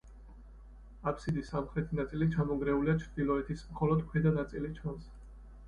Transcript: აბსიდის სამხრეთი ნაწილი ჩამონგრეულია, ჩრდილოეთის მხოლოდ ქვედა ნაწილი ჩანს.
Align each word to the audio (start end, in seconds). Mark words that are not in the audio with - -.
აბსიდის 1.11 1.51
სამხრეთი 1.53 1.99
ნაწილი 1.99 2.29
ჩამონგრეულია, 2.37 2.97
ჩრდილოეთის 3.05 3.65
მხოლოდ 3.77 4.05
ქვედა 4.11 4.35
ნაწილი 4.43 4.77
ჩანს. 4.83 5.09